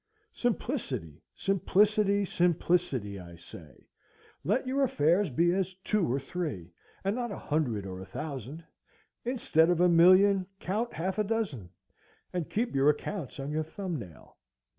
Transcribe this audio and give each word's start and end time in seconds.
Simplicity, 0.33 1.21
simplicity, 1.35 2.25
simplicity! 2.25 3.19
I 3.19 3.35
say, 3.35 3.87
let 4.43 4.65
your 4.65 4.81
affairs 4.81 5.29
be 5.29 5.53
as 5.53 5.75
two 5.83 6.11
or 6.11 6.19
three, 6.19 6.71
and 7.03 7.15
not 7.15 7.31
a 7.31 7.37
hundred 7.37 7.85
or 7.85 7.99
a 8.01 8.05
thousand; 8.07 8.63
instead 9.25 9.69
of 9.69 9.79
a 9.79 9.87
million 9.87 10.47
count 10.59 10.91
half 10.91 11.19
a 11.19 11.23
dozen, 11.23 11.69
and 12.33 12.49
keep 12.49 12.73
your 12.73 12.89
accounts 12.89 13.39
on 13.39 13.51
your 13.51 13.61
thumb 13.61 13.99
nail. 13.99 14.37